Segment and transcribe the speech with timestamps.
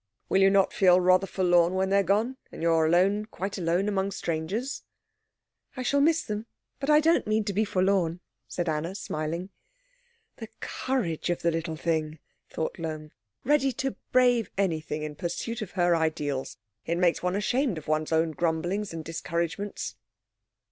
[0.29, 3.87] "Will you not feel rather forlorn when they are gone, and you are quite alone
[3.87, 4.81] among strangers?"
[5.77, 6.47] "I shall miss them,
[6.79, 9.51] but I don't mean to be forlorn," said Anna, smiling.
[10.37, 12.17] "The courage of the little thing!"
[12.49, 13.11] thought Lohm.
[13.43, 16.57] "Ready to brave anything in pursuit of her ideals.
[16.83, 19.97] It makes one ashamed of one's own grumblings and discouragements."